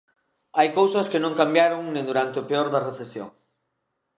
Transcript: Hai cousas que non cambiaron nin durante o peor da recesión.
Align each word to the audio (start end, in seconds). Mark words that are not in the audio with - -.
Hai 0.57 0.67
cousas 0.79 1.09
que 1.11 1.19
non 1.23 1.37
cambiaron 1.41 1.81
nin 1.93 2.05
durante 2.09 2.37
o 2.41 2.47
peor 2.49 2.67
da 2.73 2.85
recesión. 2.89 3.29